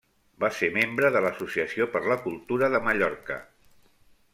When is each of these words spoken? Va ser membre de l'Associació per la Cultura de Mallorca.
Va 0.43 0.47
ser 0.59 0.69
membre 0.77 1.11
de 1.17 1.21
l'Associació 1.27 1.89
per 1.97 2.03
la 2.13 2.19
Cultura 2.27 2.75
de 2.77 2.83
Mallorca. 2.89 3.43